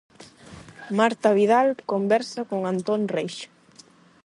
[0.99, 3.47] Marta Vidal conversa con Antón Reixa.